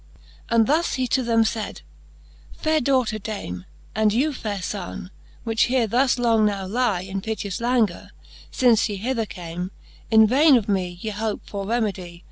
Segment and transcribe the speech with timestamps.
[0.49, 1.81] And thus he to them fayd;
[2.53, 5.11] Faire daughter Dame, And you faire fonne,
[5.43, 8.09] which here thus long now lie in piteous languor,
[8.49, 9.69] fince ye hither came,
[10.09, 12.19] In vaine of me ye hope for remedie